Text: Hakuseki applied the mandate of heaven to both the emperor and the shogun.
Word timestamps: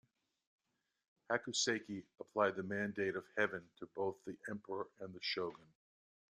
Hakuseki 1.29 2.03
applied 2.19 2.55
the 2.55 2.63
mandate 2.63 3.15
of 3.15 3.23
heaven 3.37 3.61
to 3.77 3.85
both 3.95 4.15
the 4.25 4.35
emperor 4.49 4.87
and 4.99 5.13
the 5.13 5.19
shogun. 5.21 5.67